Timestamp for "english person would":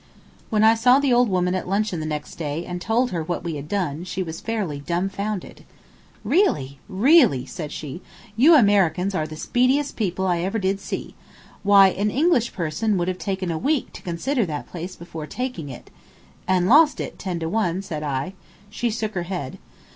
12.09-13.09